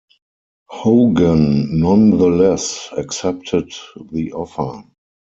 [0.71, 3.71] Hogan nonetheless accepted
[4.11, 4.83] the offer.